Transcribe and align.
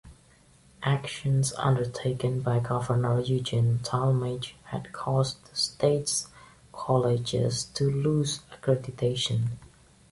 Actions 0.81 1.53
undertaken 1.59 2.39
by 2.41 2.57
Governor 2.57 3.19
Eugene 3.21 3.77
Talmadge 3.83 4.55
had 4.63 4.91
caused 4.91 5.45
the 5.47 5.55
state's 5.55 6.27
colleges 6.73 7.65
to 7.65 7.83
lose 7.87 8.39
accreditation. 8.51 9.49